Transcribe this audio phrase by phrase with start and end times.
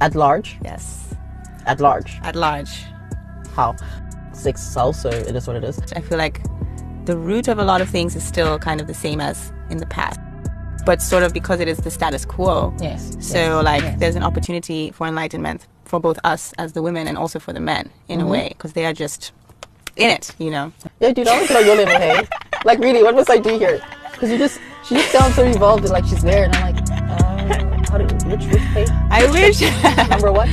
[0.00, 0.58] At large?
[0.64, 1.14] Yes.
[1.66, 2.18] At large.
[2.22, 2.84] At large.
[3.54, 3.76] How?
[4.32, 5.78] Six sells, so it is what it is.
[5.94, 6.40] I feel like
[7.04, 9.78] the root of a lot of things is still kind of the same as in
[9.78, 10.18] the past.
[10.86, 12.74] But sort of because it is the status quo.
[12.80, 13.16] Yes.
[13.20, 14.00] So yes, like yes.
[14.00, 17.60] there's an opportunity for enlightenment for both us as the women and also for the
[17.60, 18.28] men in Mm-hmm.
[18.28, 19.32] a way because they are just
[19.96, 20.72] in it, you know.
[21.00, 22.26] Yeah, dude, I want to know your level, hey?
[22.64, 23.82] Like, really, what must I do here?
[24.12, 26.79] Because you just, she just sounds so evolved and like she's there, and I'm like,
[27.90, 28.88] how which, which page?
[29.10, 29.60] I wish.
[30.10, 30.48] Number what?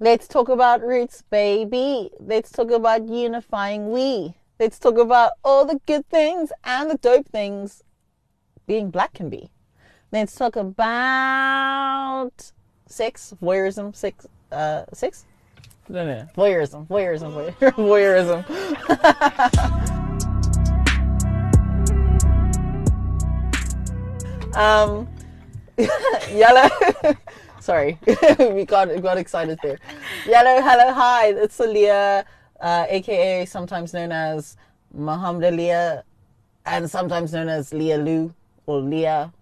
[0.00, 2.10] Let's talk about roots, baby.
[2.20, 4.34] Let's talk about unifying we.
[4.58, 7.82] Let's talk about all the good things and the dope things
[8.66, 9.50] being black can be.
[10.10, 12.30] Let's talk about
[12.86, 15.26] sex, voyeurism, sex, uh, sex?
[15.88, 18.44] Voyeurism, voyeurism, voyeur- voyeurism.
[24.54, 25.08] um,
[26.36, 26.68] yellow.
[27.60, 27.98] Sorry,
[28.38, 29.78] we got got excited there.
[30.26, 31.28] Yellow, hello, hi.
[31.28, 32.26] It's Leah,
[32.60, 34.58] uh, aka sometimes known as
[34.92, 36.04] Muhammad Leah,
[36.66, 38.34] and sometimes known as Leah Lou
[38.66, 39.32] or Leah.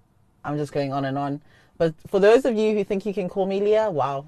[0.45, 1.41] I'm just going on and on.
[1.77, 4.27] But for those of you who think you can call me Leah, wow.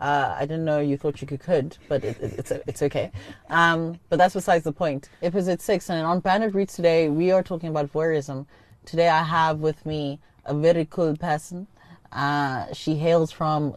[0.00, 3.10] Uh, I didn't know you thought you could, could but it, it, it's it's okay.
[3.48, 5.08] Um, but that's besides the point.
[5.22, 8.46] Episode six, and on Banded Roots today, we are talking about voyeurism.
[8.84, 11.66] Today, I have with me a very cool person.
[12.12, 13.76] Uh, she hails from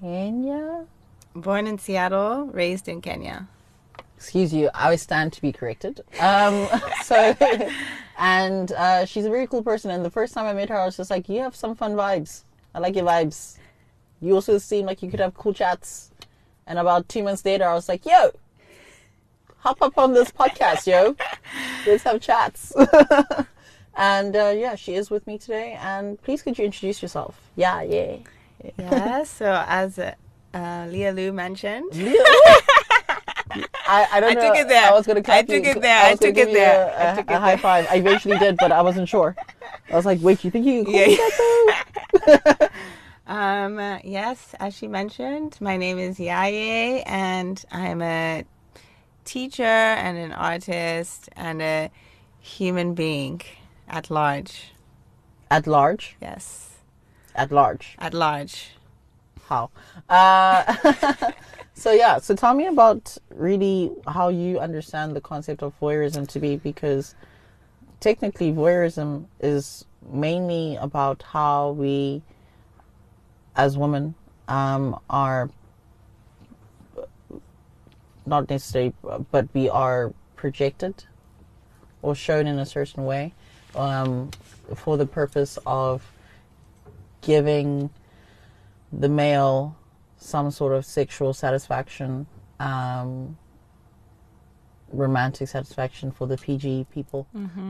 [0.00, 0.86] Kenya.
[1.34, 3.48] Born in Seattle, raised in Kenya.
[4.16, 6.02] Excuse you, I stand to be corrected.
[6.20, 6.68] Um,
[7.02, 7.34] so,
[8.18, 9.90] and uh, she's a very cool person.
[9.90, 11.94] And the first time I met her, I was just like, "You have some fun
[11.94, 12.44] vibes.
[12.74, 13.56] I like your vibes.
[14.24, 16.10] You also seem like you could have cool chats."
[16.66, 18.32] And about two months later, I was like, "Yo,
[19.58, 21.14] hop up on this podcast, yo.
[21.86, 22.72] Let's have chats."
[23.96, 25.78] and uh, yeah, she is with me today.
[25.80, 27.40] And please, could you introduce yourself?
[27.56, 28.16] Yeah, yeah.
[28.78, 30.14] Yeah, so as uh,
[30.54, 31.90] uh, Leah Lou mentioned,
[33.86, 34.40] I, I don't I know.
[34.40, 34.88] took it there.
[34.88, 35.98] I was going to I took it there.
[36.06, 36.88] I gonna took it there.
[36.88, 37.58] A, I a- took a it high there.
[37.58, 37.86] five.
[37.90, 39.36] I eventually did, but I wasn't sure.
[39.90, 41.32] I was like, wait, you think you can call Yeah, me that
[42.58, 42.68] though?
[43.26, 48.44] Um, yes, as she mentioned, my name is Yaye, and I'm a
[49.24, 51.90] teacher and an artist and a
[52.40, 53.40] human being
[53.88, 54.72] at large.
[55.50, 56.16] At large.
[56.20, 56.70] Yes,
[57.34, 57.96] At large.
[57.98, 58.72] at large.
[59.48, 59.70] How?
[60.08, 60.74] Uh,
[61.74, 62.18] so yeah.
[62.18, 67.14] So tell me about really how you understand the concept of voyeurism to be, because
[68.00, 72.22] technically voyeurism is mainly about how we,
[73.56, 74.14] as women,
[74.48, 75.50] um, are
[78.26, 78.94] not necessarily,
[79.30, 81.04] but we are projected
[82.02, 83.32] or shown in a certain way
[83.74, 84.30] um,
[84.74, 86.10] for the purpose of
[87.20, 87.90] giving
[88.92, 89.76] the male
[90.16, 92.26] some sort of sexual satisfaction,
[92.60, 93.36] um,
[94.92, 97.26] romantic satisfaction for the PG people.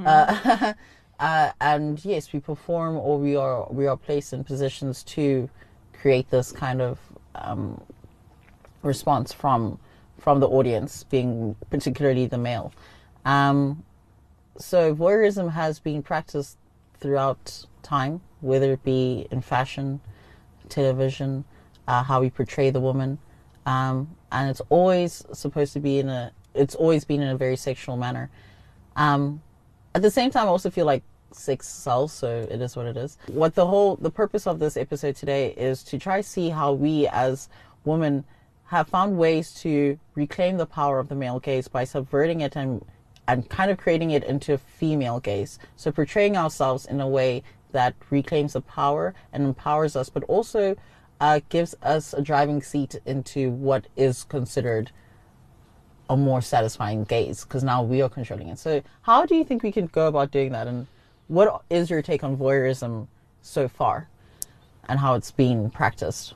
[0.06, 0.72] Uh,
[1.18, 5.48] uh, and yes, we perform or we are we are placed in positions to
[6.00, 6.98] create this kind of
[7.34, 7.80] um,
[8.82, 9.78] response from
[10.18, 12.72] from the audience, being particularly the male.
[13.26, 13.84] Um,
[14.56, 16.56] so voyeurism has been practiced
[16.98, 20.00] throughout time, whether it be in fashion,
[20.70, 21.44] television,
[21.86, 23.18] uh, how we portray the woman,
[23.66, 26.32] um, and it's always supposed to be in a.
[26.54, 28.30] It's always been in a very sexual manner.
[28.96, 29.42] Um,
[29.94, 31.02] at the same time, I also feel like
[31.34, 33.18] sex sells, so it is what it is.
[33.26, 37.06] What the whole the purpose of this episode today is to try see how we
[37.08, 37.48] as
[37.84, 38.24] women
[38.66, 42.84] have found ways to reclaim the power of the male gaze by subverting it and
[43.26, 45.58] and kind of creating it into a female gaze.
[45.76, 50.76] So portraying ourselves in a way that reclaims the power and empowers us, but also
[51.20, 54.90] uh, gives us a driving seat into what is considered
[56.10, 58.58] a more satisfying gaze because now we are controlling it.
[58.58, 60.66] So, how do you think we can go about doing that?
[60.66, 60.86] And
[61.28, 63.06] what is your take on voyeurism
[63.42, 64.08] so far
[64.88, 66.34] and how it's been practiced?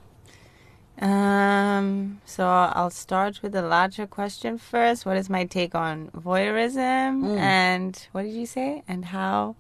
[1.01, 5.07] Um, so I'll start with the larger question first.
[5.07, 7.39] What is my take on voyeurism?
[7.39, 8.83] And what did you say?
[8.89, 9.55] And how?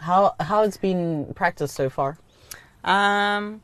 [0.00, 2.18] How how it's been practiced so far?
[2.84, 3.62] Um,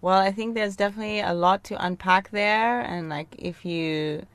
[0.00, 4.26] well, I think there's definitely a lot to unpack there, and like if you,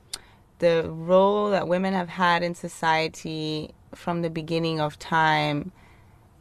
[0.58, 5.72] the role that women have had in society from the beginning of time,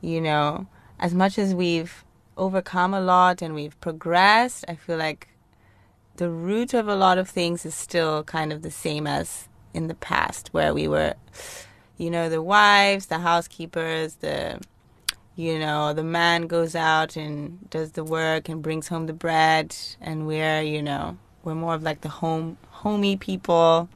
[0.01, 0.67] you know,
[0.99, 2.03] as much as we've
[2.35, 5.27] overcome a lot and we've progressed, I feel like
[6.17, 9.87] the root of a lot of things is still kind of the same as in
[9.87, 11.13] the past, where we were,
[11.97, 14.59] you know, the wives, the housekeepers, the
[15.35, 19.75] you know, the man goes out and does the work and brings home the bread
[20.01, 23.87] and we're, you know, we're more of like the home homey people.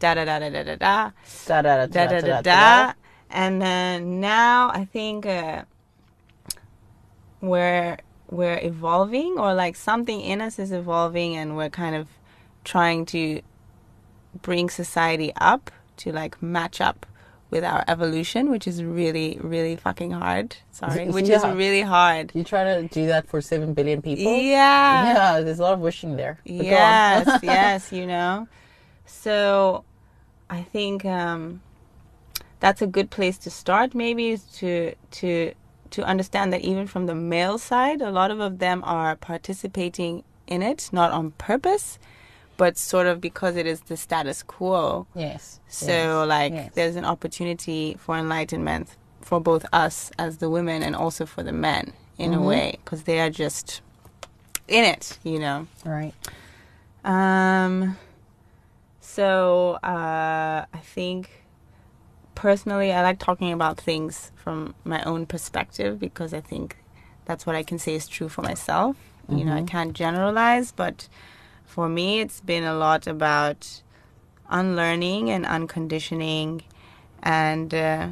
[0.00, 1.10] Da da da da da da da.
[1.46, 2.92] Da da da Da da da da.
[3.34, 5.64] And then now I think uh,
[7.40, 7.98] we're
[8.30, 12.06] we're evolving or like something in us is evolving and we're kind of
[12.62, 13.42] trying to
[14.40, 17.06] bring society up to like match up
[17.50, 20.56] with our evolution, which is really, really fucking hard.
[20.70, 22.30] Sorry, which is really hard.
[22.34, 24.32] You try to do that for seven billion people?
[24.32, 25.14] Yeah.
[25.14, 26.38] Yeah, there's a lot of wishing there.
[26.44, 26.52] But.
[26.52, 28.46] Yes, yes, you know.
[29.06, 29.84] So
[30.48, 31.60] I think um,
[32.64, 35.52] that's a good place to start maybe is to to
[35.90, 40.60] to understand that even from the male side, a lot of them are participating in
[40.70, 41.98] it, not on purpose,
[42.56, 45.06] but sort of because it is the status quo.
[45.14, 45.60] Yes.
[45.68, 46.70] So yes, like yes.
[46.74, 48.86] there's an opportunity for enlightenment
[49.20, 52.42] for both us as the women and also for the men in Mm-hmm.
[52.42, 53.82] a way because they are just
[54.68, 55.66] in it, you know.
[55.84, 56.14] Right.
[57.04, 57.98] Um
[59.00, 61.43] so uh I think
[62.34, 66.76] personally I like talking about things from my own perspective because I think
[67.24, 68.96] that's what I can say is true for myself.
[69.28, 71.08] You know, I can't generalize, but
[71.64, 73.82] for me it's been a lot about
[74.50, 76.62] unlearning and unconditioning
[77.22, 78.08] and uh,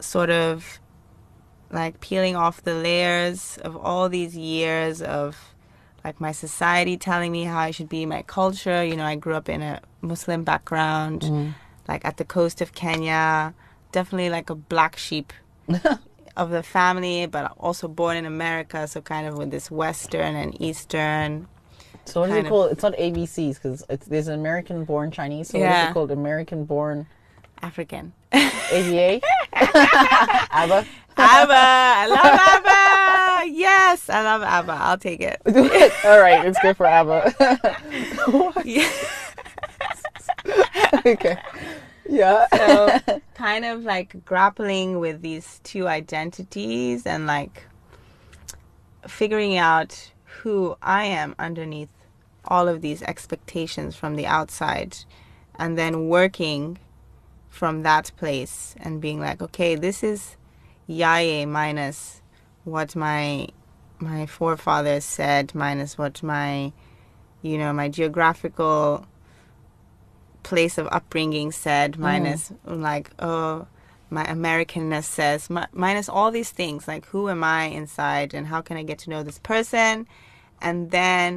[0.00, 0.78] sort of
[1.70, 5.54] like peeling off the layers of all these years of
[6.04, 8.84] like my society telling me how I should be, my culture.
[8.84, 11.54] You know, I grew up in a Muslim background,
[11.88, 13.54] like at the coast of Kenya,
[13.92, 15.32] definitely like a black sheep
[16.36, 20.60] of the family, but also born in America, so kind of with this Western and
[20.60, 21.48] Eastern.
[22.04, 22.70] So what is it called?
[22.72, 25.48] It's not ABCs because it's there's an American born Chinese.
[25.48, 25.90] So what is Yeah.
[25.90, 26.10] it called?
[26.12, 27.06] American born
[27.62, 28.12] African.
[28.32, 29.20] ABA?
[29.54, 30.86] ABBA?
[31.18, 31.54] ABBA!
[31.56, 33.52] I love ABBA!
[33.56, 34.72] Yes, I love ABBA.
[34.72, 35.40] I'll take it.
[36.04, 37.34] All right, it's good for ABBA.
[38.64, 38.90] Yeah.
[41.06, 41.38] okay.
[42.08, 42.46] Yeah.
[42.56, 47.64] so kind of like grappling with these two identities and like
[49.06, 50.12] figuring out
[50.42, 51.88] who I am underneath
[52.44, 54.96] all of these expectations from the outside
[55.58, 56.78] and then working
[57.48, 60.36] from that place and being like okay this is
[60.88, 62.20] yaye minus
[62.64, 63.48] what my
[63.98, 66.70] my forefathers said minus what my
[67.42, 69.06] you know my geographical
[70.50, 73.66] place of upbringing said minus like oh
[74.16, 78.60] my americanness says mi- minus all these things like who am i inside and how
[78.66, 80.06] can i get to know this person?
[80.68, 81.30] And then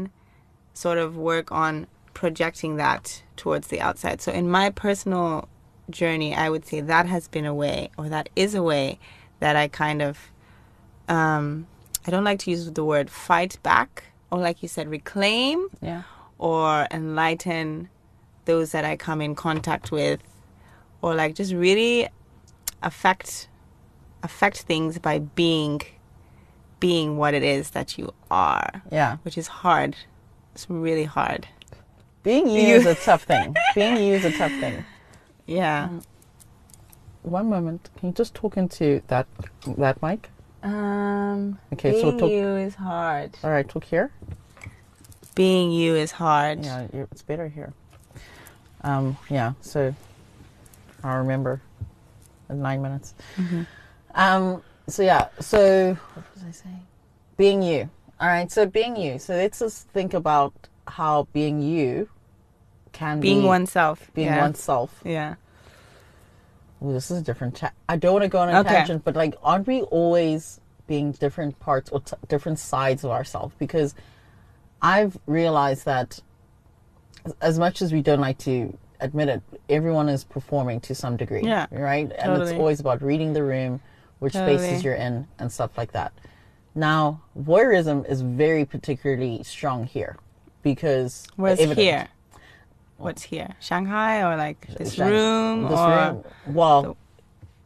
[0.74, 3.04] sort of work on projecting that
[3.42, 4.18] towards the outside.
[4.22, 5.32] So in my personal
[6.02, 9.00] journey i would say that has been a way or that is a way
[9.40, 10.14] that i kind of
[11.18, 11.66] um
[12.06, 13.92] i don't like to use the word fight back
[14.32, 16.04] or like you said reclaim Yeah.
[16.38, 17.90] or enlighten
[18.52, 20.20] those that I come in contact with
[21.04, 22.08] or like just really
[22.90, 23.48] affect
[24.24, 25.82] affect things by being
[26.80, 29.18] being what it is that you are, Yeah.
[29.24, 29.92] which is hard.
[30.56, 31.48] It's really hard.
[32.24, 33.56] Being you, You- is a tough thing.
[33.76, 34.78] Being you is a tough thing.
[35.46, 35.90] Yeah.
[37.24, 37.82] One moment.
[37.98, 39.28] Can you just talk into that
[39.84, 40.22] that mic?
[40.64, 43.30] Um Okay, so being talk- you is hard.
[43.44, 44.08] All right, talk here.
[45.36, 46.66] Being you is hard.
[46.66, 47.72] Yeah, it's better here.
[48.82, 49.94] Um, yeah, so
[51.04, 51.62] I'll remember
[52.50, 53.14] in nine minutes.
[53.36, 53.64] Mm-hmm.
[54.16, 56.88] Um, so yeah, so what was I saying?
[57.38, 57.90] Being you.
[58.20, 59.20] All right, so being you.
[59.20, 60.54] So let's just think about
[60.88, 62.10] how being you
[62.92, 63.30] can be.
[63.30, 64.12] Being be oneself.
[64.14, 64.42] being yeah.
[64.42, 65.02] oneself.
[65.06, 65.36] Yeah.
[66.84, 67.74] Ooh, this is a different chat.
[67.88, 68.70] I don't want to go on a Okay.
[68.70, 73.54] tangent, but like, aren't we always being different parts or t- different sides of ourselves?
[73.60, 73.96] Because
[74.82, 76.20] I've realized that
[77.42, 81.42] as- much as we don't like to admit it, everyone is performing to some degree.
[81.44, 82.12] Yeah, Right?
[82.18, 83.82] And it's always about reading the room,
[84.20, 86.12] which spaces you're in, and stuff like that.
[86.76, 90.18] Now, voyeurism is very particularly strong here
[90.62, 92.08] because Where's here?
[92.98, 93.56] What's here?
[93.60, 96.24] Shanghai or like this Shang- room this or room.
[96.48, 96.98] Well,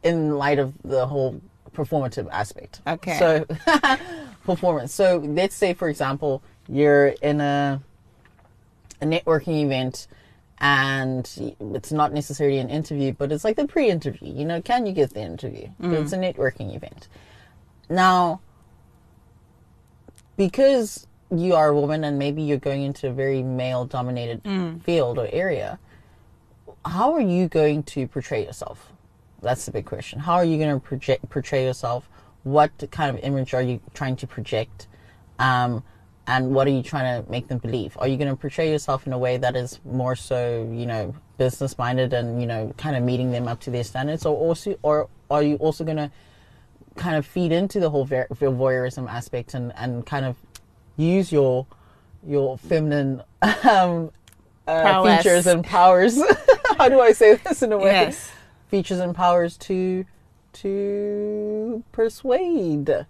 [0.04, 1.40] in light of the whole
[1.74, 2.80] performative aspect.
[2.86, 3.18] Okay.
[3.18, 3.44] So,
[4.44, 4.92] performance.
[4.94, 7.82] So, let's say, for example, you're in a
[9.00, 10.06] a networking event,
[10.58, 14.32] and it's not necessarily an interview, but it's like the pre-interview.
[14.32, 15.68] You know, can you get the interview?
[15.78, 17.08] But It's a networking event.
[17.90, 18.40] Now,
[20.36, 24.42] because you are a woman and maybe you're going into a very male dominated
[24.84, 25.78] field or area,
[26.84, 28.90] how are you going to portray yourself?
[29.42, 30.18] that's the big question.
[30.20, 32.08] How are you going to project portray yourself?
[32.44, 34.86] What kind of image are you trying to project?
[35.38, 35.82] Um,
[36.26, 37.96] and what are you trying to make them believe?
[37.98, 41.14] Are you going to portray yourself in a way that is more so, you know,
[41.36, 44.76] business minded and you know, kind of meeting them up to their standards, or also,
[44.82, 46.10] or are you also going to
[46.96, 50.36] kind of feed into the whole voyeurism aspect and and kind of
[50.96, 51.66] use your
[52.26, 53.22] your feminine
[53.64, 54.10] um,
[54.66, 56.20] uh, features and powers.
[56.78, 57.92] How do I say this in a way?
[57.92, 58.32] Yes.
[58.68, 60.04] Features and powers to
[60.54, 63.06] to persuade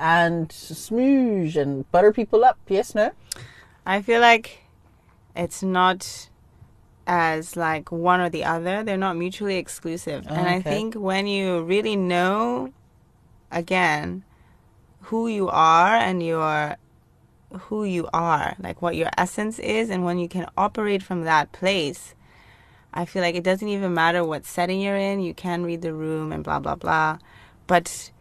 [0.00, 2.58] and smooge and butter people up.
[2.66, 3.12] Yes, no.
[3.84, 4.64] I feel like
[5.36, 6.30] it's not
[7.06, 8.82] as like one or the other.
[8.82, 10.26] They're not mutually exclusive.
[10.28, 12.72] Oh, and I think when you really know
[13.52, 14.24] again
[15.02, 16.76] who you are and your
[17.52, 21.52] who you are, like what your essence is and when you can operate from that
[21.52, 22.14] place,
[22.94, 25.92] I feel like it doesn't even matter what setting you're in, you can read the
[25.92, 27.18] room and blah blah blah.
[27.66, 28.12] But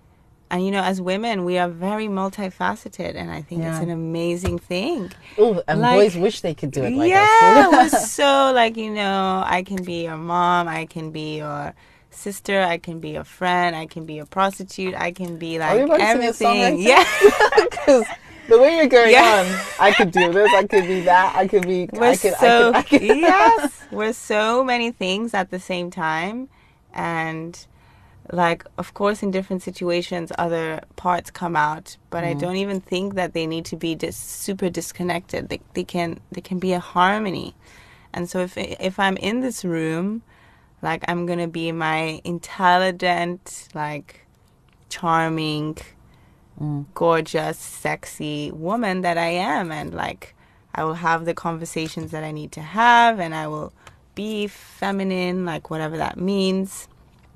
[0.51, 4.59] and you know, as women, we are very multifaceted, and I think it's an amazing
[4.59, 5.11] thing.
[5.37, 7.71] Oh, and Like- boys wish they could do it like yeah, us.
[7.93, 11.73] we're so like you know, I can be your mom, I can be your
[12.11, 15.75] sister, I can be your friend, I can be a prostitute, I can be like
[15.77, 16.87] we about to sing a song everything.
[16.89, 18.05] like yeah, Because
[18.49, 19.45] the way you're going Yeah.
[19.47, 21.87] on, I could do this, I could be that, I could be.
[21.93, 23.17] we're I could, so I could, I could.
[23.17, 26.49] yes, we're so many things at the same time,
[26.93, 27.65] and
[28.31, 32.37] like of course in different situations other parts come out but Mm-hmm.
[32.37, 36.19] i don't even think that they need to be dis- super disconnected they, they can
[36.31, 37.55] they can be a harmony
[38.13, 40.21] and so if if i'm in this room
[40.81, 44.25] like i'm gonna be my intelligent like
[44.89, 45.77] charming
[46.61, 46.87] Mm.
[46.93, 50.35] gorgeous sexy woman that i am and like
[50.75, 53.71] i will have the conversations that i need to have and i will
[54.13, 56.89] be feminine like whatever that means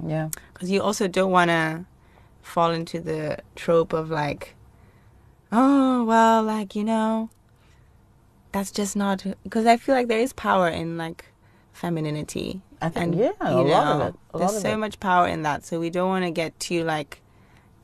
[0.05, 0.29] Yeah.
[0.53, 1.86] because you also don't want to
[2.41, 4.55] fall into the trope of like
[5.51, 7.29] oh well like you know
[8.51, 11.25] that's just not because i feel like there is power in like
[11.72, 14.15] femininity I think, and yeah, a you lot of it.
[14.33, 14.77] A there's lot of so it.
[14.77, 17.22] much power in that so we don't want to get too like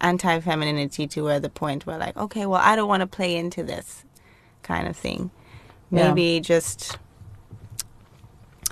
[0.01, 3.63] anti-femininity to where the point where like okay well i don't want to play into
[3.63, 4.03] this
[4.63, 5.31] kind of thing
[5.89, 6.09] Yeah.
[6.09, 6.97] maybe just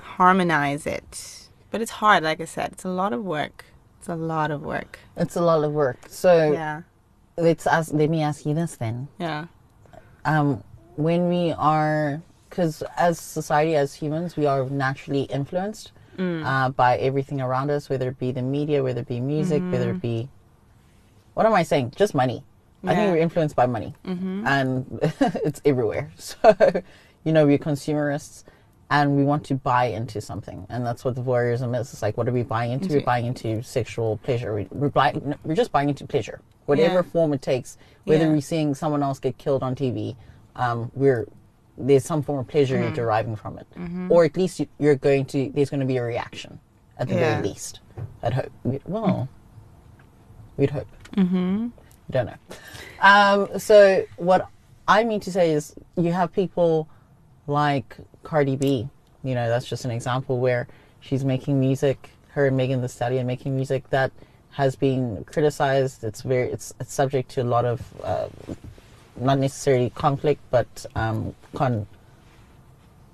[0.02, 1.37] harmonize it
[1.70, 3.64] but it's hard like i said it's a lot of work
[3.98, 5.98] it's a lot of work It's a lot of work.
[6.08, 6.82] So yeah
[7.36, 9.08] let's ask, let me ask you this then.
[9.18, 9.46] yeah
[10.24, 10.62] um,
[10.96, 12.20] when we are,
[12.50, 16.42] because as society, as humans, we are naturally influenced Mm.
[16.44, 19.90] uh, by everything around us, whether it be the media, whether it be music, whether
[19.92, 20.28] it be,
[21.34, 21.92] what am I saying?
[21.94, 22.42] Just money.
[22.82, 23.12] I think Mm-hmm.
[23.12, 24.44] We're influenced by money, mm-hmm.
[24.44, 24.98] and
[25.46, 26.10] it's everywhere.
[26.18, 26.38] So,
[27.24, 28.44] you know, we're consumerists.
[28.90, 31.92] And we want to buy into something, and that's what the voyeurism is.
[31.92, 32.88] It's like, what are we buying into?
[32.94, 34.54] We're buying into sexual pleasure.
[34.54, 37.02] We, we're, buying, we're just buying into pleasure, whatever Yeah.
[37.02, 37.76] form it takes.
[38.04, 38.32] Whether Yeah.
[38.32, 40.16] we're seeing someone else get killed on TV,
[40.56, 41.26] um, we're
[41.80, 42.84] there's some form of pleasure Mm-hmm.
[42.84, 43.66] you're deriving from it,
[44.10, 46.58] or at least you, you're going to there's going to be a reaction
[46.98, 47.34] at the Yeah.
[47.40, 47.80] very least.
[48.22, 48.50] I'd hope.
[48.64, 49.28] We- Well,
[50.56, 50.88] we'd hope.
[51.14, 51.68] Mm-hmm.
[52.10, 52.34] Don't know.
[53.02, 54.48] Um, so what
[54.88, 56.88] I mean to say is, you have people
[57.46, 57.96] like
[58.28, 58.88] Cardi B.
[59.24, 60.68] You know, that's just an example where
[61.00, 62.10] she's making music.
[62.32, 64.12] Her and Megan Thee Stallion making music that
[64.50, 66.04] has been criticized.
[66.04, 68.28] It's very it's, it's subject to a lot of uh,
[69.16, 71.86] not necessarily conflict, but um, con.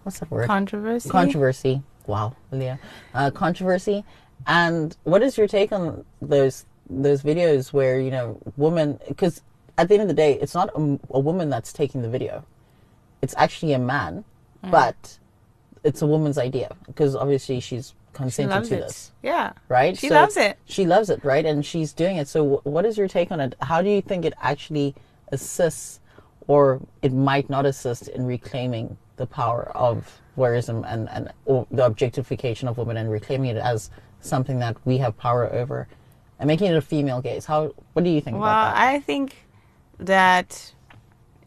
[0.03, 0.49] What's that word?
[0.49, 1.83] controversy controversy.
[2.07, 2.79] Wow, Leah,
[3.15, 4.05] uh, controversy.
[4.47, 8.99] And what is your take on those those videos where you know women?
[9.07, 9.43] Because
[9.79, 12.45] at the end of the day, it's not a, a woman that's taking the video;
[13.23, 14.25] it's actually a man,
[14.65, 14.71] Mm.
[14.71, 15.19] but
[15.83, 17.95] it's a woman's idea because obviously she's
[18.31, 19.99] she to it this, yeah right?
[19.99, 21.45] she So loves it She loves it, right?
[21.45, 22.29] And she's doing it.
[22.29, 23.55] So, wh- what is your take on it?
[23.61, 24.95] How do you think it actually
[25.33, 26.01] assists,
[26.47, 31.85] or it might not assist in reclaiming the power of voyeurism and and or the
[31.85, 33.91] objectification of women and reclaiming it as
[34.21, 35.89] something that we have power over,
[36.39, 37.45] and making it a female gaze?
[37.47, 37.75] How?
[37.95, 38.95] What do you think well about that?
[38.95, 39.37] i think
[39.99, 40.73] that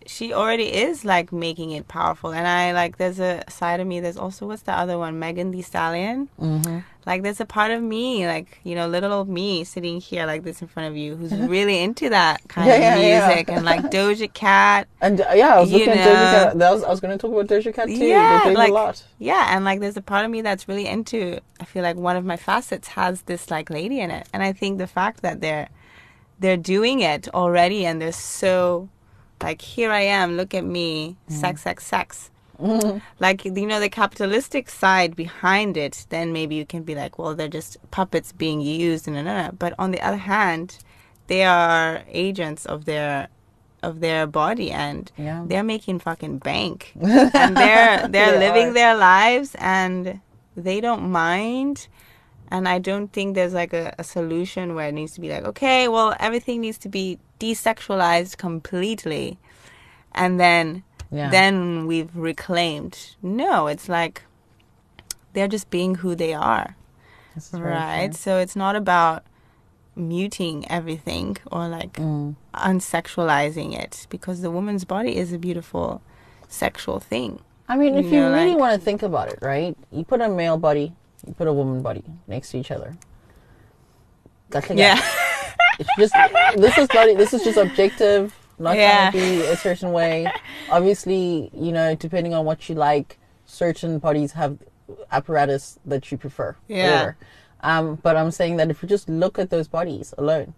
[0.08, 4.00] she already is like making it powerful and i like there's a side of me
[4.00, 6.80] there's also what's the other one Megan Thee Stallion mm-hmm.
[7.06, 10.44] like there's a part of me like you know little old me sitting here like
[10.44, 13.28] this in front of you who's really into that kind Yeah, of yeah, yeah.
[13.28, 15.98] music and like doja cat And uh, yeah, I was looking at.
[15.98, 16.58] Doja Cat.
[16.58, 18.06] That was, I was going to talk about Doja Cat too.
[18.06, 19.04] Yeah, like- a lot.
[19.20, 22.16] yeah and like there's a part of me that's really into i feel like one
[22.16, 25.42] of my facets has this like lady in it and i think the fact that
[25.42, 25.68] they're
[26.40, 28.88] they're doing it already and they're so
[29.42, 31.34] like here i am look at me mm.
[31.34, 32.98] sex sex sex mm-hmm.
[33.20, 37.36] Like you know, the capitalistic side behind it, then maybe you can be like, well,
[37.36, 39.52] they're just puppets being used, and no, no, no.
[39.52, 40.80] But on the other hand,
[41.28, 43.28] they are agents of their
[43.84, 45.44] of their body and Yeah.
[45.46, 48.74] they're making fucking bank and they're they're They living are.
[48.74, 50.20] their lives and
[50.56, 51.88] they don't mind
[52.50, 55.46] and i don't think there's like a, a solution where it needs to be like
[55.46, 59.38] okay well everything needs to be desexualized completely
[60.14, 61.30] and then Yeah.
[61.30, 64.24] then we've reclaimed no it's like
[65.34, 66.76] they're just being who they are
[67.36, 69.24] This is very right so it's not about
[69.96, 72.36] muting everything or like Mm.
[72.54, 76.02] unsexualizing it because the woman's body is a beautiful
[76.48, 77.40] sexual thing.
[77.68, 79.76] I mean, if You you really like- want to think about it, right?
[79.92, 80.94] You put a male body,
[81.26, 82.96] you put a woman body next to each other.
[84.50, 85.02] That's like Yeah.
[85.80, 86.14] It's just
[86.58, 89.12] this is not this is just objective, not Yeah.
[89.12, 90.32] trying to be a certain way.
[90.70, 94.58] Obviously, you know, depending on what you like, certain bodies have
[95.12, 96.56] apparatus that you prefer.
[96.68, 97.14] Yeah.
[97.62, 100.54] Um, but I'm saying that if you just look at those bodies alone,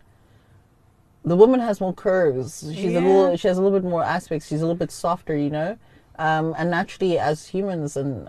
[1.23, 2.71] the woman has more curves.
[2.73, 3.35] She's a little.
[3.35, 4.47] She has a little bit more aspects.
[4.47, 5.77] She's a little bit softer, you know.
[6.17, 8.27] Um, and naturally, as humans and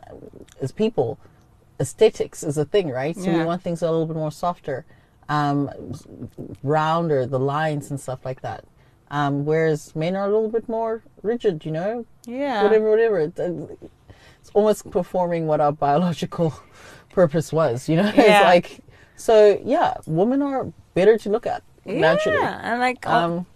[0.61, 1.19] as people,
[1.81, 3.17] aesthetics is a thing, right?
[3.17, 4.85] So we want things a little bit more softer,
[5.31, 5.71] um,
[6.63, 8.65] rounder, the lines and stuff like that.
[9.11, 12.63] Um, whereas men are a little bit more rigid, you know, Yeah.
[12.63, 13.19] whatever, whatever.
[13.21, 13.39] It-
[14.41, 16.55] It's almost performing what our biological
[17.11, 18.11] purpose was, you know.
[18.15, 18.23] Yeah.
[18.41, 18.81] it's like,
[19.17, 22.39] so yeah, women are better to look at naturally.
[22.39, 23.47] Yeah, and like all, Um,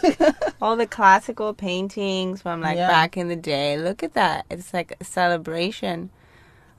[0.62, 2.88] all the classical paintings from like Yeah.
[2.88, 3.76] back in the day.
[3.78, 4.46] Look at that.
[4.50, 6.10] It's like a celebration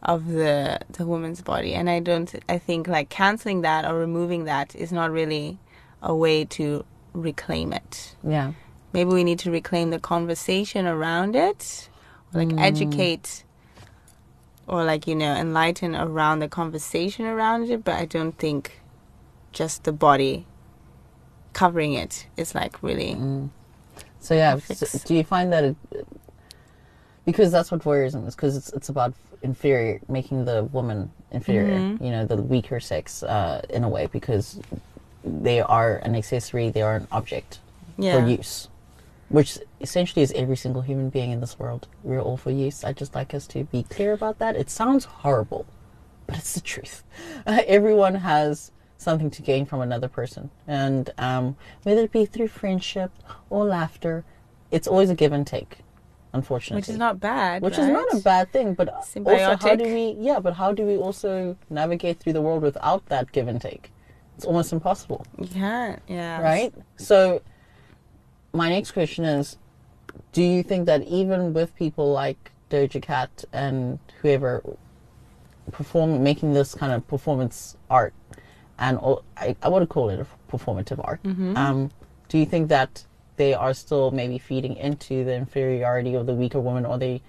[0.03, 2.33] of the the woman's body, and I don't.
[2.48, 5.57] I think like canceling that or removing that is not really
[6.01, 8.15] a way to reclaim it.
[8.24, 8.53] yeah,
[8.91, 11.89] maybe we need to reclaim the conversation around it
[12.33, 12.62] or like mm.
[12.62, 13.43] educate
[14.67, 17.83] or like you know enlighten around the conversation around it.
[17.83, 18.81] But i don't think
[19.51, 20.48] just the body
[21.53, 23.50] covering it is like really mm.
[24.24, 25.75] So yeah, so do you find that it
[27.25, 29.13] because that's what voyeurism is because it's it's about
[29.44, 32.03] inferior making the woman inferior, Mm-hmm.
[32.03, 34.60] you know, the weaker sex uh, in a way because
[35.24, 37.60] they are an accessory, they are an object
[37.98, 38.68] yeah for use,
[39.29, 41.88] which essentially is every single human being in this world.
[42.03, 42.84] We're all for use.
[42.84, 44.56] I just like us to be clear about that.
[44.56, 45.66] It sounds horrible,
[46.27, 47.03] but it's the truth.
[47.46, 53.12] everyone has something to gain from another person, and um, whether it be through friendship
[53.50, 54.24] or laughter,
[54.72, 55.79] it's always a give and take.
[56.33, 59.83] Unfortunately, which is not bad which is not a bad thing, but also how do
[59.83, 60.15] we?
[60.19, 63.91] Yeah, but how do we also navigate through the world without that give and take?
[64.35, 66.74] It's almost impossible you can't yeah right?
[66.98, 67.43] So,
[68.51, 69.57] my next question is:
[70.31, 74.63] Do you think that even with people like Doja Cat and whoever
[75.72, 78.13] perform making this kind of performance art,
[78.79, 81.22] and all, I, I would call it a performative art,
[81.55, 81.91] um,
[82.27, 86.59] do you think that they are still maybe feeding into the inferiority of the weaker
[86.59, 87.22] woman, or they,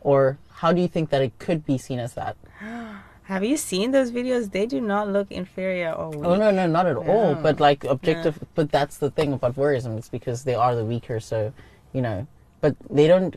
[0.00, 2.36] or how do you think that it could be seen as that?
[3.24, 6.66] have you seen those videos they do not look inferior or weak Oh no, no,
[6.66, 7.34] not at all.
[7.34, 9.96] But like objective, but that's the thing about voyeurism.
[9.98, 11.52] It's because they are the weaker, so
[11.92, 12.26] you know.
[12.60, 13.36] But they don't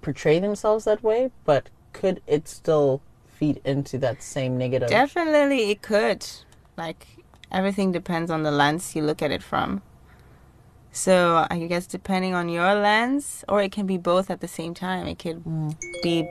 [0.00, 1.30] portray themselves that way.
[1.44, 4.88] But could it still feed into that same negative?
[4.88, 6.26] Definitely, it could.
[6.76, 7.06] Like
[7.50, 9.82] everything depends on the lens you look at it from.
[10.98, 14.74] So I guess depending on your lens, or it can be both at the same
[14.74, 15.06] time.
[15.06, 15.40] It could
[16.02, 16.28] be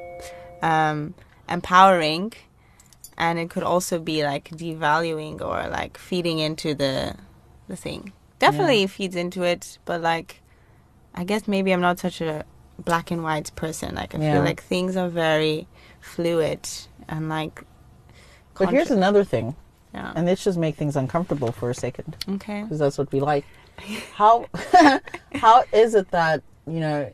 [0.62, 1.14] um,
[1.48, 2.34] empowering,
[3.18, 7.16] and it could also be like devaluing or like feeding into the
[7.70, 8.12] the thing.
[8.40, 10.42] Definitely feeds into it, but like
[11.16, 12.44] I guess maybe I'm not such a
[12.78, 13.96] black and white person.
[13.96, 14.34] Like I Yeah.
[14.34, 15.68] feel like things are very
[16.02, 16.68] fluid
[17.08, 17.64] and like.
[18.60, 19.56] But here's another thing,
[19.94, 20.12] yeah.
[20.16, 22.64] and let's just make things uncomfortable for a second, Okay.
[22.64, 23.46] because that's what we like.
[24.14, 24.46] How
[25.36, 27.12] how is it that you know?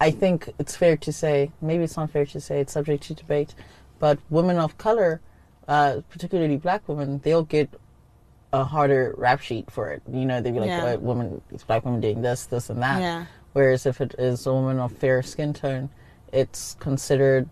[0.00, 3.14] I think it's fair to say, maybe it's not fair to say, it's subject to
[3.14, 3.54] debate,
[3.98, 5.20] but women of color,
[5.66, 7.68] uh, particularly black women, they'll get
[8.52, 10.02] a harder rap sheet for it.
[10.10, 10.94] You know, they'd be like, Yeah.
[10.94, 13.00] oh, women, it's black women doing this, this, and that.
[13.00, 13.26] Yeah.
[13.54, 15.90] Whereas if it is a woman of fair skin tone,
[16.32, 17.48] it's considered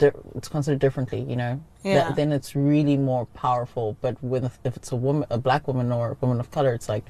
[0.00, 1.20] it's considered differently.
[1.20, 2.12] You know, yeah.
[2.12, 3.96] then it's really more powerful.
[4.00, 6.88] But with if it's a woman, a black woman or a woman of color, it's
[6.88, 7.04] like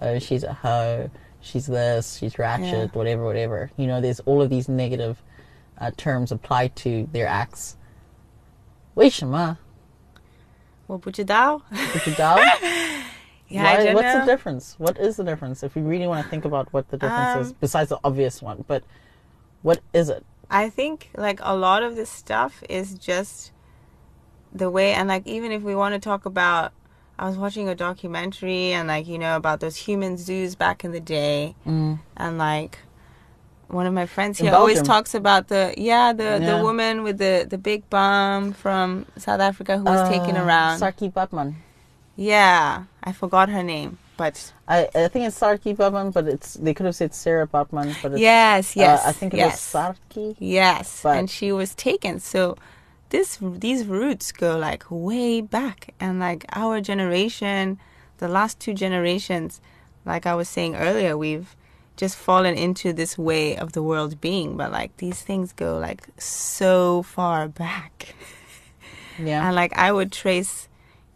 [0.00, 2.86] uh, she's a hoe, she's this, she's ratchet, yeah.
[2.98, 3.70] whatever, whatever.
[3.76, 5.22] You know, there's all of these negative
[5.78, 7.76] uh, terms applied to their acts.
[8.96, 9.58] Wishama.
[10.86, 11.62] what put you down.
[11.92, 12.40] Put you down.
[13.50, 14.20] Yeah, Why, what's know.
[14.20, 14.74] the difference?
[14.76, 15.62] What is the difference?
[15.62, 18.42] If we really want to think about what the difference um, is, besides the obvious
[18.42, 18.84] one, but
[19.62, 20.24] what is it?
[20.50, 23.52] I think like a lot of this stuff is just
[24.52, 26.72] the way and like even if we want to talk about
[27.18, 30.92] I was watching a documentary and like you know about those human zoos back in
[30.92, 31.98] the day Mm.
[32.16, 32.78] and like
[33.68, 36.38] one of my friends here always talks about the yeah the Yeah.
[36.56, 40.80] the woman with the the big bum from South Africa who was taken Uh, around.
[40.80, 41.54] Saartjie Baartman.
[42.16, 46.72] yeah, I forgot her name, but I, I think it's Saartjie Baartman, but it's they
[46.74, 49.52] could have said Sarah Baartman, but it's, yes, yes, uh, I think it yes.
[49.74, 50.36] was Saartjie.
[50.38, 52.20] Yes, and she was taken.
[52.20, 52.56] So
[53.10, 57.78] this these roots go like way back, and like our generation,
[58.18, 59.60] the last two generations,
[60.04, 61.54] like I was saying earlier, we've
[61.96, 64.56] just fallen into this way of the world being.
[64.56, 68.14] But like these things go like so far back,
[69.18, 69.46] Yeah.
[69.46, 70.68] and like I would trace,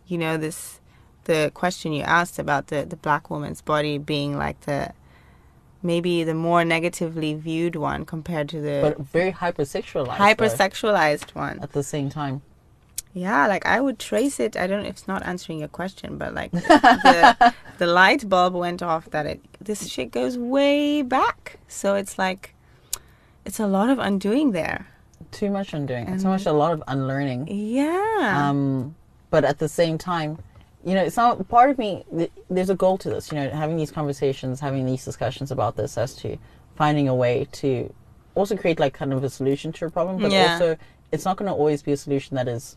[0.07, 0.81] you know, this
[1.25, 4.93] the question you asked about the the black woman's body being like the
[5.83, 10.07] maybe the more negatively viewed one compared to the but very hypersexualized.
[10.07, 11.59] though, hypersexualized one.
[11.63, 12.43] at the same time.
[13.15, 14.57] Yeah, like I would trace it.
[14.57, 14.87] I don't.
[14.87, 19.41] It's not answering your question, but like the the light bulb went off that it
[19.61, 21.59] this shit goes way back.
[21.69, 22.55] So it's like
[23.45, 24.87] it's a lot of undoing there.
[25.31, 26.05] Too much undoing.
[26.05, 27.49] It's And- so much a lot of unlearning.
[27.51, 28.49] Yeah.
[28.49, 28.95] Um,
[29.31, 30.39] but at the same time,
[30.85, 33.31] you know, it's some part of me th- there's a goal to this.
[33.31, 36.37] You know, having these conversations, having these discussions about this, as to
[36.77, 37.93] finding a way to
[38.35, 40.53] also create like kind of a solution to a problem, but Yeah.
[40.53, 40.77] also
[41.13, 42.77] it's not going to always be a solution that is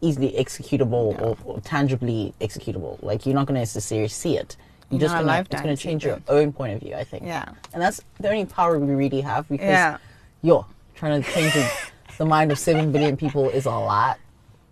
[0.00, 2.98] easily executable or, or tangibly executable.
[3.02, 4.56] Like you're not going to necessarily see it.
[4.90, 6.94] You're just gonna, it's going to change your own point of view.
[6.94, 7.24] I think.
[7.24, 7.44] yeah.
[7.74, 9.98] And that's the only power we really have because Yeah.
[10.40, 11.70] yo, trying to change the,
[12.16, 14.18] the mind of seven billion people is a lot.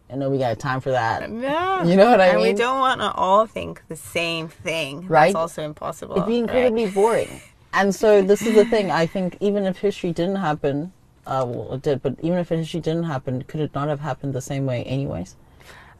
[0.09, 1.29] And know we got time for that.
[1.31, 1.85] Yeah.
[1.85, 2.35] You know what I mean?
[2.35, 5.07] and we don't want to all think the same thing.
[5.09, 5.27] Right.
[5.27, 6.17] That's also impossible.
[6.17, 6.43] It'd be right?
[6.43, 7.41] incredibly boring.
[7.73, 8.91] And so this is the thing.
[8.91, 10.93] I think even if history didn't happen,
[11.27, 14.33] uh, well, it did, but even if history didn't happen, could it not have happened
[14.33, 15.35] the same way, anyways?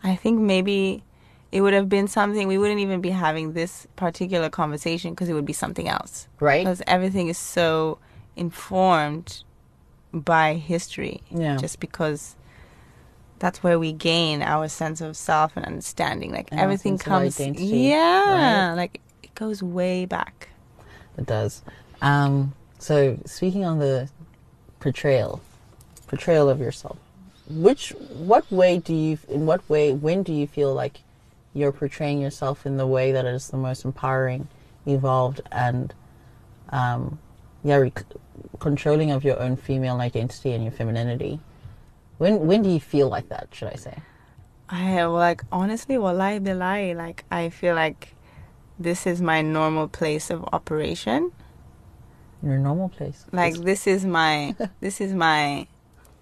[0.03, 1.03] I think maybe
[1.53, 5.35] it would have been something we wouldn't even be having this particular conversation because it
[5.35, 6.29] would be something else.
[6.39, 6.65] Right?
[6.65, 7.99] Because everything is so
[8.37, 9.43] informed
[10.13, 11.23] by history.
[11.31, 11.57] Yeah.
[11.57, 12.37] Just because
[13.39, 16.33] that's where we gain our sense of self and understanding.
[16.33, 17.39] Like And everything comes.
[17.41, 18.69] identity, yeah.
[18.71, 18.75] right?
[18.75, 20.49] Like it goes way back.
[21.19, 21.63] It does.
[22.03, 24.09] Um, so speaking on the
[24.81, 25.41] portrayal,
[26.07, 26.99] portrayal of yourself,
[27.49, 31.01] which, what way do you, in what way, when do you feel like
[31.55, 34.49] you're portraying yourself in the way that is the most empowering,
[34.87, 35.95] evolved, and,
[36.71, 37.19] um,
[37.65, 38.05] yeah, rec-
[38.59, 41.41] controlling of your own female identity and your femininity?
[42.19, 43.49] When, when do you feel like that?
[43.53, 43.99] Should I say?
[44.69, 48.15] I like honestly, wallahi billahi, like I feel like
[48.79, 51.33] this is my normal place of operation.
[52.43, 53.27] Your normal place.
[53.33, 55.67] Like this is my this is my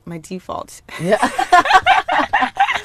[0.04, 0.82] my default.
[1.00, 1.18] yeah.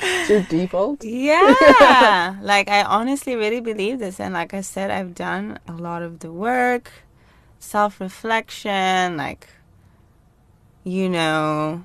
[0.29, 1.03] your default.
[1.03, 2.37] Yeah.
[2.41, 6.19] like I honestly really believe this and like I said I've done a lot of
[6.19, 6.89] the work,
[7.59, 9.49] self-reflection, like
[10.85, 11.83] you know,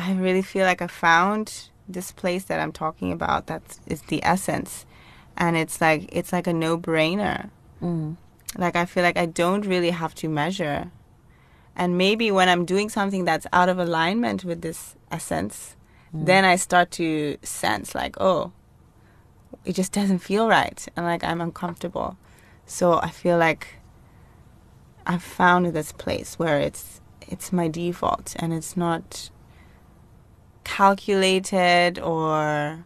[0.00, 4.22] I really feel like I found this place that I'm talking about that is the
[4.24, 4.86] essence
[5.36, 7.50] and it's like it's like a no-brainer.
[7.82, 8.16] Mm.
[8.56, 10.90] Like I feel like I don't really have to measure.
[11.76, 15.76] And maybe when I'm doing something that's out of alignment with this essence,
[16.12, 18.52] then I start to sense like, oh,
[19.64, 22.16] it just doesn't feel right and like I'm uncomfortable.
[22.66, 23.76] So I feel like
[25.06, 29.30] I've found this place where it's it's my default and it's not
[30.70, 32.84] calculated or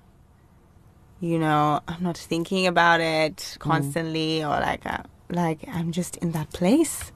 [1.20, 6.32] you know, I'm not thinking about it constantly or like uh, like I'm just in
[6.32, 7.12] that place.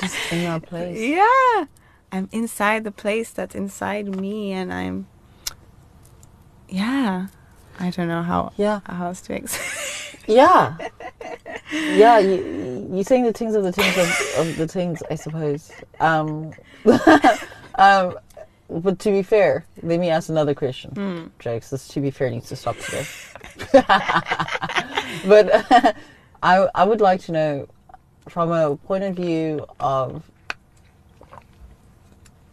[0.00, 0.98] Just in that place.
[1.16, 1.64] Yeah.
[2.14, 5.06] I'm inside the place that's inside me and I'm
[6.68, 7.26] Yeah.
[7.80, 8.80] I don't know how Yeah.
[8.86, 9.68] how else to explain.
[10.38, 10.76] Yeah.
[11.72, 14.08] Yeah, you you saying the things of the things of,
[14.40, 15.72] of the things, I suppose.
[15.98, 16.52] Um,
[17.86, 18.14] um,
[18.80, 20.90] but to be fair, let me ask another question.
[20.92, 21.26] Hmm.
[21.38, 21.70] Jokes.
[21.70, 23.06] This to be fair needs to stop today.
[25.26, 25.96] but
[26.42, 27.68] I I would like to know
[28.28, 30.22] from a point of view of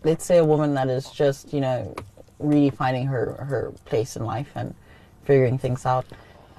[0.03, 1.93] let's say a woman that is just you know
[2.39, 4.73] really finding her her place in life and
[5.25, 6.05] figuring things out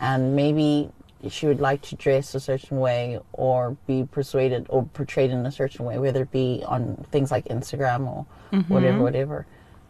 [0.01, 0.91] and maybe
[1.29, 5.53] she would like to dress a certain way or be persuaded or portrayed in a
[5.53, 8.27] certain way whether it be on things like instagram or
[8.69, 9.47] whatever whatever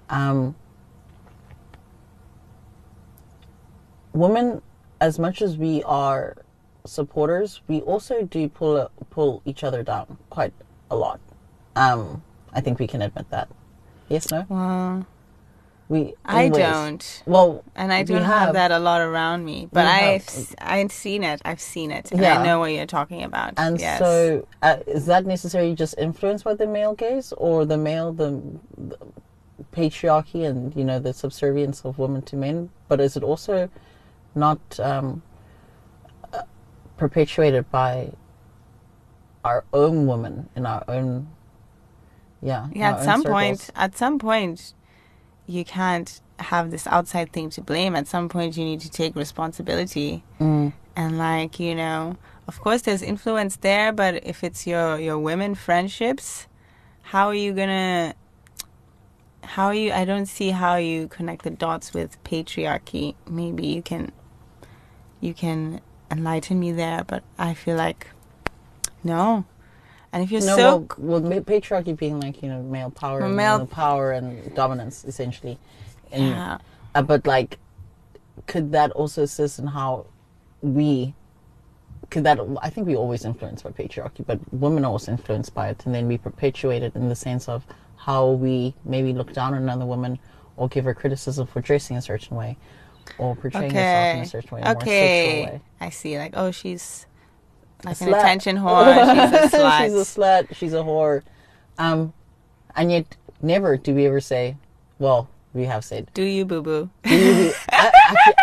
[0.09, 0.55] um,
[4.13, 4.61] women
[5.01, 6.37] as much as we are
[6.85, 10.53] supporters we also do pull pull each other down quite
[10.91, 11.21] a lot
[11.77, 13.49] Um, I think we can admit that.
[14.09, 14.45] Yes, no?
[15.91, 17.23] We I don't.
[17.27, 19.69] Well, And I don't have, that a lot around me.
[19.73, 20.55] But I've, have.
[20.61, 21.43] I've seen it.
[21.45, 22.13] I've seen it.
[22.13, 22.39] And Yeah.
[22.39, 23.55] I know what you're talking about.
[23.57, 23.99] And yes.
[23.99, 28.41] so, uh, is that necessarily just influenced by the male gaze, or the male, the,
[28.79, 28.99] the
[29.73, 32.71] patriarchy, and you know the subservience of women to men?
[32.87, 33.69] But is it also
[34.37, 35.23] not um,
[36.33, 36.43] uh,
[36.99, 38.13] perpetuated by
[39.43, 41.31] our own women in our own?
[42.43, 42.69] Yeah.
[42.73, 44.73] yeah, at some point, at some point,
[45.51, 47.95] you can't have this outside thing to blame.
[47.97, 50.23] At some point, you need to take responsibility.
[50.41, 50.73] Mm.
[50.97, 52.17] and like you know
[52.49, 56.49] of course there's influence there but if it's your your women friendships
[57.13, 58.13] how are you gonna
[59.55, 63.81] how are you i don't see how you connect the dots with patriarchy maybe you
[63.83, 64.11] can
[65.21, 68.09] you can enlighten me there but i feel like
[69.05, 69.45] no
[70.13, 73.37] and if you're No, so well, well, patriarchy being like you know male power, and
[73.37, 75.59] male- male power and dominance essentially.
[76.13, 76.59] And, yeah
[76.95, 77.59] uh, but like,
[78.47, 80.07] could that also assist in how
[80.63, 81.15] we?
[82.11, 82.41] Could that?
[82.63, 85.95] I think we always influenced by patriarchy, but women are also influenced by it, and
[85.95, 87.65] then we perpetuate it in the sense of
[87.97, 90.19] how we maybe look down on another woman
[90.57, 92.57] or give her criticism for dressing a certain way
[93.19, 95.61] or portraying herself in a certain way, a more sexual okay way.
[95.81, 97.07] i see like oh she's
[97.85, 98.19] like an slut.
[98.19, 100.55] attention whore she's a slut she's a slut.
[100.55, 101.23] She's a whore.
[101.79, 102.13] Um,
[102.77, 104.57] and yet never do we ever say,
[104.99, 108.35] well, we have said, do you boo boo do you, I, actually,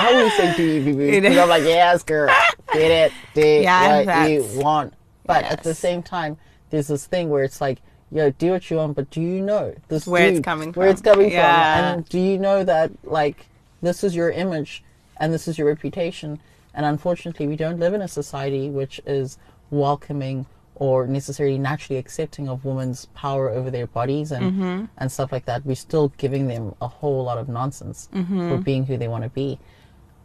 [0.00, 2.34] I always say do you, boo boo" Because I'm like, yes, girl,
[2.72, 3.62] get it, do
[4.06, 4.94] what you want.
[5.24, 6.36] But at the same time,
[6.70, 7.78] there's this thing where it's like,
[8.10, 10.80] yo, do what you want, but do you know this Where it's coming from?
[10.80, 11.76] Where it's coming Yeah.
[11.76, 13.46] from, and do you know that like
[13.80, 14.82] this is your image
[15.18, 16.40] and this is your reputation?
[16.74, 19.38] And unfortunately, we don't live in a society which is
[19.70, 24.84] welcoming or necessarily naturally accepting of women's power over their bodies and Mm-hmm.
[24.96, 25.64] and stuff like that.
[25.66, 28.48] We're still giving them a whole lot of nonsense Mm-hmm.
[28.50, 29.58] for being who they want to be,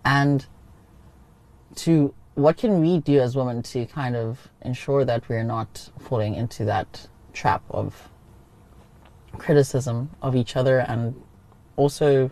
[0.05, 0.45] and
[1.75, 6.35] to what can we do as women to kind of ensure that we're not falling
[6.35, 8.09] into that trap of
[9.37, 11.15] criticism of each other and
[11.75, 12.31] also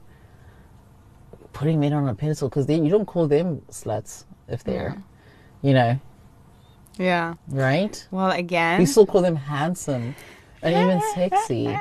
[1.56, 5.02] putting men on a pedestal because you don't call them sluts if they're
[5.62, 5.98] you know
[7.00, 10.15] yeah right Well, again, we still call them handsome
[10.62, 11.78] and even sexy.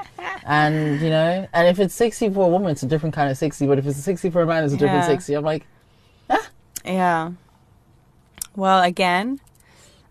[0.46, 3.36] And you know, and if it's sexy for a woman, it's a different kind of
[3.36, 3.66] sexy.
[3.66, 5.06] But if it's sexy for a man, it's a different Yeah.
[5.08, 5.34] sexy.
[5.34, 5.66] I'm like,
[6.28, 6.50] ah.
[6.84, 7.32] yeah.
[8.56, 9.40] Well, again,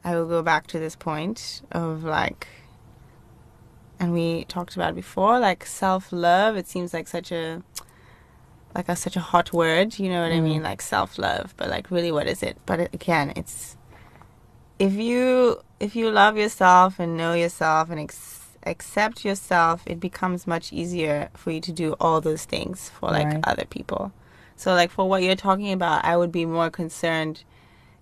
[0.03, 2.47] I will go back to this point of like,
[3.99, 6.55] and we talked about before, like self love.
[6.57, 7.61] It seems like such a
[8.75, 9.99] like a such a hot word.
[9.99, 10.61] You know what I mean?
[10.61, 10.65] Mm.
[10.65, 12.57] Like self love, but like really, what is it?
[12.65, 13.77] But it, again, it's
[14.79, 20.47] if you if you love yourself and know yourself and ex- accept yourself, it becomes
[20.47, 23.43] much easier for you to do all those things for like Right.
[23.43, 24.11] other people.
[24.55, 27.43] So like for what you're talking about, I would be more concerned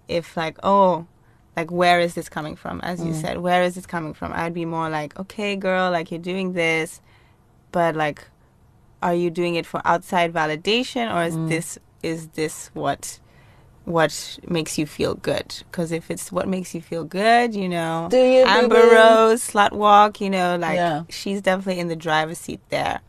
[0.07, 1.07] if like oh
[1.55, 3.21] like where is this coming from as you mm.
[3.21, 6.53] said where is this coming from i'd be more like okay girl like you're doing
[6.53, 7.01] this
[7.71, 8.27] but like
[9.01, 11.49] are you doing it for outside validation or is mm.
[11.49, 13.19] this is this what
[13.83, 15.55] what makes you feel good?
[15.71, 19.71] Because if it's what makes you feel good you know Do you, amber rose slut
[19.71, 21.03] walk you know like Yeah.
[21.09, 23.01] she's definitely in the driver's seat there.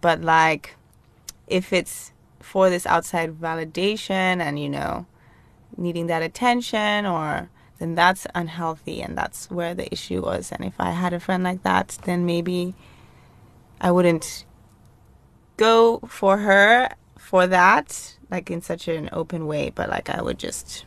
[0.00, 0.76] But like
[1.46, 5.06] if it's for this outside validation and you know
[5.76, 10.50] needing that attention or then that's unhealthy and that's where the issue was.
[10.50, 12.74] And if i had a friend like that then maybe
[13.80, 14.44] i wouldn't
[15.68, 17.88] go for her for that
[18.30, 20.84] like in such an open way but like i would just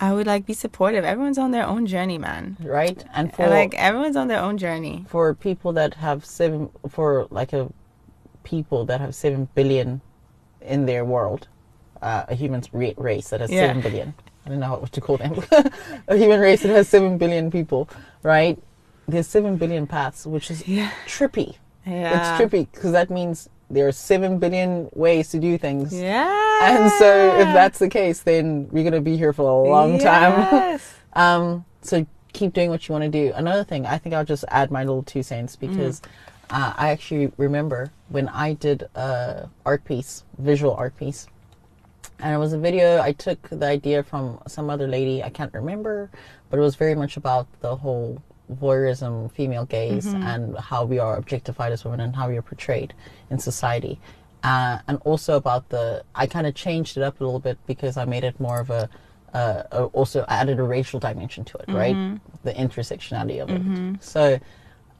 [0.00, 3.04] i would like be supportive everyone's on their own journey man right?
[3.14, 7.52] And for like everyone's on their own journey for people that have seven, for like
[7.52, 7.64] a
[8.44, 10.00] people that have seven billion
[10.74, 11.48] in their world,
[12.02, 12.62] uh, a human
[13.08, 13.66] race that has Yeah.
[13.66, 14.08] seven billion.
[14.44, 15.34] I don't know what to call them.
[16.08, 17.88] a human race that has seven billion people,
[18.22, 18.56] right?
[19.06, 21.56] There's seven billion paths, which is yeah trippy.
[21.88, 25.92] Yeah It's trippy because that means there are seven billion ways to do things.
[25.92, 26.28] yeah
[26.62, 30.32] And so, if that's the case, then we're gonna be here for a long time.
[30.52, 30.94] Yes.
[31.14, 33.32] Um, so keep doing what you want to do.
[33.34, 36.00] Another thing, I think I'll just add my little two cents because
[36.50, 41.26] uh, I actually remember when I did a art piece, visual art piece,
[42.20, 43.00] and it was a video.
[43.00, 45.22] I took the idea from some other lady.
[45.24, 46.08] I can't remember,
[46.50, 51.16] but it was very much about the whole voyeurism, female gaze, and how we are
[51.16, 52.94] objectified as women and how we are portrayed
[53.30, 53.98] in society.
[54.42, 57.96] Uh, and also about the, I kind of changed it up a little bit because
[57.96, 58.88] I made it more of a
[59.34, 61.94] uh, uh, also added a racial dimension to it, right?
[62.44, 64.02] The intersectionality of it.
[64.02, 64.38] So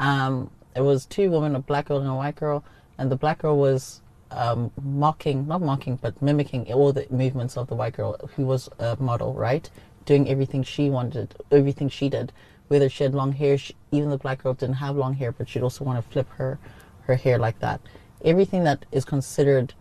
[0.00, 2.62] um, it was two women, a black girl and a white girl,
[2.98, 7.68] and the black girl was um, mocking, not mocking, but mimicking all the movements of
[7.68, 9.70] the white girl, who was a model, right?
[10.04, 12.32] Doing everything she wanted, everything she did.
[12.68, 15.48] Whether she had long hair, she, even the black girl didn't have long hair, but
[15.48, 16.59] she'd also want to flip her,
[17.02, 17.81] her hair like that.
[18.24, 19.72] Everything that is considered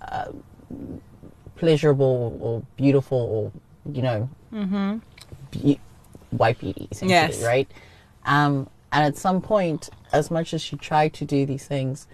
[0.00, 0.32] uh,
[1.56, 4.28] pleasurable or beautiful or, you know,
[5.50, 5.80] be-
[6.30, 7.42] white beauty, essentially, Yes.
[7.44, 7.70] right?
[8.24, 12.06] Um, and at some point, as much as she tried to do these things,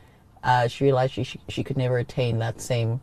[0.42, 3.00] uh, she realized she, she, she could never attain that same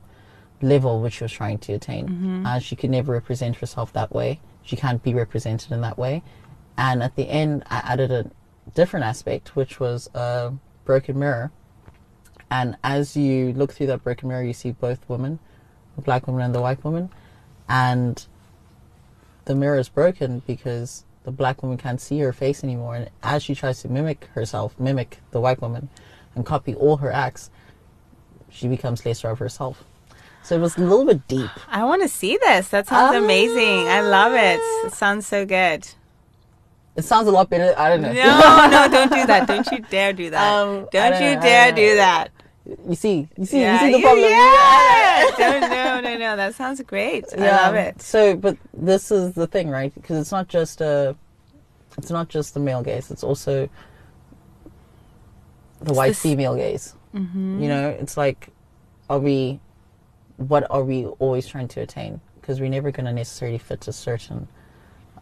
[0.62, 2.46] level which she was trying to attain.
[2.46, 4.40] Uh, she could never represent herself that way.
[4.64, 6.24] She can't be represented in that way.
[6.78, 8.30] And at the end, I added a
[8.74, 11.52] different aspect, which was a broken mirror.
[12.52, 15.40] And as you look through that broken mirror, you see both women,
[15.96, 17.10] the black woman and the white woman.
[17.68, 18.26] And
[19.46, 22.96] the mirror is broken because the black woman can't see her face anymore.
[22.96, 25.90] And as she tries to mimic herself, mimic the white woman,
[26.36, 27.50] and copy all her acts,
[28.50, 29.84] she becomes lesser of herself.
[30.44, 31.50] So it was a little bit deep.
[31.70, 32.68] I want to see this.
[32.70, 33.18] That sounds Ah.
[33.18, 33.88] amazing.
[33.88, 34.60] I love it.
[34.86, 35.88] It sounds so good.
[36.96, 37.78] It sounds a lot better.
[37.78, 38.14] I don't know.
[38.14, 39.48] No, no, don't do that.
[39.48, 40.54] Don't you dare do that.
[40.54, 41.76] Um, don't you know, dare know.
[41.76, 42.32] do that.
[42.88, 44.30] You see, you see, yeah, you see the you- problem.
[44.30, 45.32] Yeah.
[45.38, 46.36] don't, no, no, no.
[46.36, 47.26] That sounds great.
[47.38, 48.02] I love it.
[48.02, 49.94] So, but this is the thing, right?
[49.94, 51.16] Because it's not just a,
[51.98, 53.12] it's not just the male gaze.
[53.12, 53.70] It's also
[55.82, 56.96] the white this- female gaze.
[57.14, 57.62] Mm-hmm.
[57.62, 58.50] You know, it's like,
[59.10, 59.60] are we,
[60.38, 62.20] what are we always trying to attain?
[62.42, 64.48] Because we're never going to necessarily fit a certain.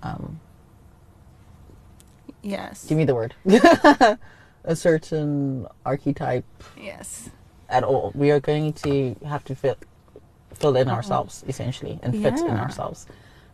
[0.01, 0.39] Um,
[2.43, 2.85] Yes.
[2.85, 3.33] give me the word.
[4.65, 6.45] a certain archetype
[6.79, 7.29] Yes.
[7.69, 8.11] at all.
[8.13, 9.79] We are going to have to fit
[10.53, 13.07] fill in ourselves essentially and fit in ourselves.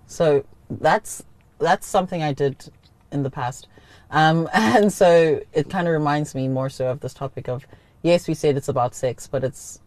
[0.06, 1.24] So that's
[1.60, 2.72] that's something I did
[3.12, 3.68] in the past.
[4.12, 7.66] Um, and so it kind of reminds me more so of this topic of
[8.02, 9.80] yes, we said it's about sex, but it's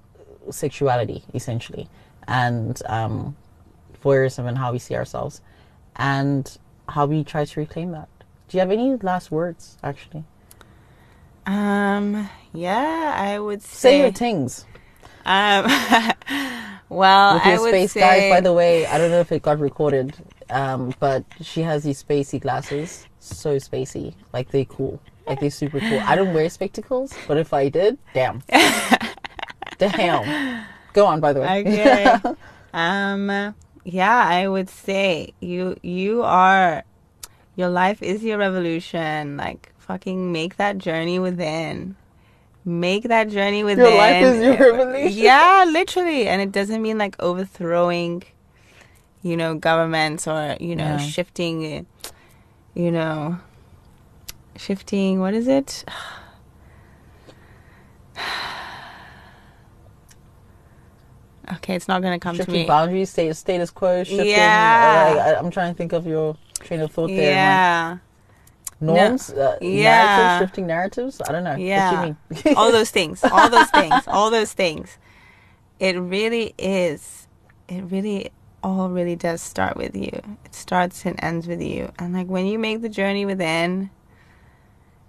[0.51, 1.89] sexuality essentially,
[2.29, 3.37] and um,
[4.03, 5.41] voyeurism and how we see ourselves,
[5.97, 8.09] and how we try to reclaim that.
[8.53, 10.25] Do you have any last words, actually?
[11.47, 12.29] Um.
[12.53, 13.99] Yeah, I would Say say.
[14.01, 14.67] your things.
[15.25, 15.65] um.
[16.91, 18.01] well, with your I would space say.
[18.01, 20.15] guys by the way i don't know if it got recorded
[20.51, 25.81] um, but she has these spacey glasses so spacey like they cool like they super
[25.81, 28.43] cool i don't wear spectacles but if i did damn
[29.79, 32.15] damn go on by the way Okay.
[32.75, 33.55] um.
[33.85, 36.85] Yeah, I would say you you are.
[37.57, 39.37] Your life is your revolution.
[39.37, 41.97] Like fucking make that journey within.
[42.65, 43.85] Make that journey within.
[43.87, 45.19] Your life is your revolution.
[45.19, 48.23] Yeah, literally, and it doesn't mean like overthrowing,
[49.23, 50.99] you know, governments or you know Yeah.
[50.99, 51.87] shifting,
[52.75, 53.39] you know,
[54.57, 55.21] shifting.
[55.21, 55.85] What is it?
[61.55, 62.67] Okay, it's not gonna come to shifting me.
[62.67, 65.17] boundaries status, status quo shifting Yeah.
[65.19, 67.91] uh, I, i'm trying to think of your train of thought there Yeah.
[67.91, 68.01] Like,
[68.81, 69.83] norms uh, Yeah.
[70.07, 71.91] narratives shifting narratives i don't know Yeah.
[71.91, 74.99] what do you mean all those things, all those things, all those things.
[75.79, 77.27] It really is.
[77.69, 78.31] It really
[78.63, 80.11] all really does start with you.
[80.45, 81.91] It starts and ends with you.
[81.99, 83.91] And like when you make the journey within,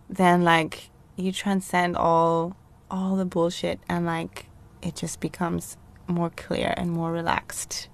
[0.09, 2.55] then like you transcend all
[2.89, 4.47] all the bullshit and like
[4.81, 7.87] it just becomes more clear and more relaxed.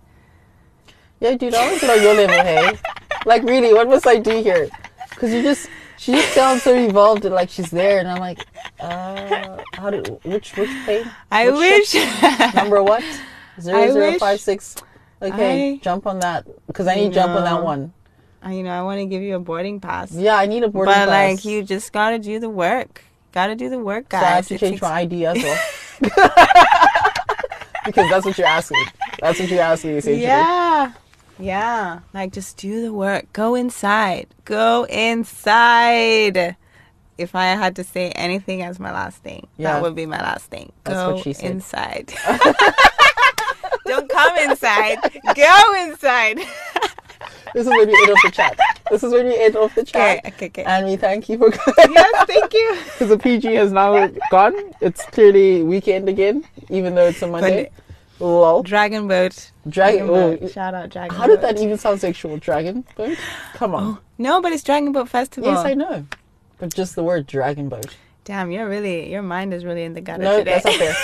[1.19, 2.79] Yeah, dude, I want to get your level, hey.
[3.25, 4.69] Like, really, what must I do here?
[5.09, 8.45] Because you just, she just sounds so evolved and like she's there, and I'm like,
[8.79, 11.05] uh, how do, which, which page?
[11.31, 12.53] I Which wish?
[12.55, 13.03] Number what?
[13.59, 14.75] Zero zero five six.
[15.21, 17.91] Okay, I- jump on that because I need to jump on that one.
[18.41, 20.13] I- you know, I want to give you a boarding pass.
[20.13, 21.35] Yeah, I need a boarding but pass.
[21.35, 23.03] like you just gotta do the work.
[23.33, 24.47] Gotta do the work, so I have guys.
[24.47, 25.59] to It change takes- my ID as well.
[27.85, 28.85] because that's what you're asking.
[29.19, 30.21] That's what you're asking, essentially.
[30.23, 30.93] Yeah.
[31.39, 31.99] Yeah.
[32.13, 33.31] Like just do the work.
[33.33, 34.27] Go inside.
[34.45, 36.55] Go inside.
[37.17, 39.73] If I had to say anything as my last thing, Yeah.
[39.73, 40.71] that would be my last thing.
[40.83, 41.51] That's Go what she said.
[41.51, 42.13] inside.
[43.85, 44.97] Don't come inside.
[45.35, 46.39] Go inside.
[47.53, 48.59] This is when we end off the chat.
[48.91, 50.33] This is when we end off the okay, chat.
[50.33, 50.63] okay, okay.
[50.63, 52.77] And we thank you for yes, thank you.
[52.93, 54.53] Because the PG has now gone.
[54.81, 57.71] It's clearly weekend again, even though it's a Monday.
[58.19, 58.63] Lol.
[58.63, 59.51] Dragon boat.
[59.67, 60.07] Dragon.
[60.07, 60.39] boat.
[60.41, 62.37] Oh, Shout out Dragon how did that even sound sexual?
[62.37, 63.17] Dragon boat?
[63.53, 63.99] Come on.
[64.17, 65.51] No, but it's Dragon Boat Festival.
[65.51, 66.05] yes, I know.
[66.57, 67.95] But just the word dragon boat.
[68.25, 70.61] Damn, you're really your mind is really in the gutter No, today.
[70.61, 70.95] that's not fair.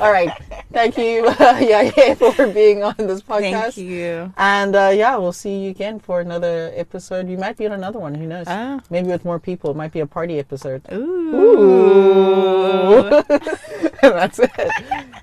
[0.00, 0.30] All right.
[0.72, 3.74] Thank you, yeah, yeah, for being on this podcast.
[3.74, 4.32] Thank you.
[4.38, 7.28] And uh, yeah, we'll see you again for another episode.
[7.28, 8.14] You might be on another one.
[8.14, 8.46] Who knows?
[8.48, 8.80] Oh.
[8.88, 9.70] Maybe with more people.
[9.72, 10.80] It might be a party episode.
[10.92, 13.02] Ooh.
[14.02, 14.50] That's it.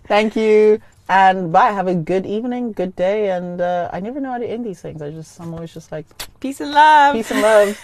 [0.07, 0.79] Thank you.
[1.09, 1.71] And bye.
[1.71, 3.31] Have a good evening, good day.
[3.31, 5.01] And uh, I never know how to end these things.
[5.01, 6.05] I just, I'm always just like,
[6.39, 7.15] Peace and love.
[7.15, 7.77] peace and love.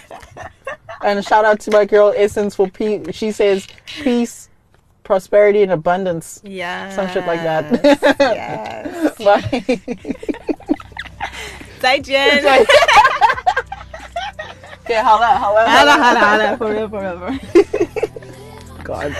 [1.02, 3.04] and a shout out to my girl Essence for peace.
[3.14, 4.48] She says peace,
[5.02, 6.40] prosperity, and abundance.
[6.44, 6.88] Yeah.
[6.94, 7.80] Some shit like that.
[8.18, 9.18] yes.
[9.24, 9.80] Bye.
[11.78, 12.42] 再见。
[14.84, 16.56] okay, holla, holla, Hala, hala, hala.
[16.56, 17.38] Forever, forever.
[18.82, 19.14] God.